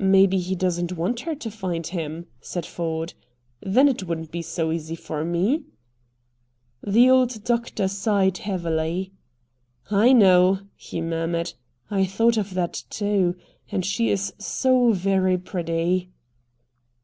[0.00, 3.14] "Maybe he doesn't want her to find him," said Ford.
[3.60, 5.62] "Then it wouldn't be so easy for me."
[6.82, 9.12] The old doctor sighed heavily.
[9.88, 11.52] "I know," he murmured.
[11.92, 13.36] "I thought of that, too.
[13.70, 16.10] And she is so very pretty."